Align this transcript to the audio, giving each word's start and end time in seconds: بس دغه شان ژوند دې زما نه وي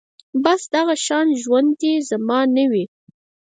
بس 0.43 0.61
دغه 0.75 0.95
شان 1.05 1.27
ژوند 1.41 1.69
دې 1.81 1.93
زما 2.09 2.39
نه 2.55 2.65
وي 2.71 2.85